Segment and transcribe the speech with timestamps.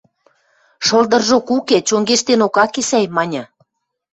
[0.85, 3.43] Шылдыржок уке, чонгештенок ак ке сӓй,– маньы.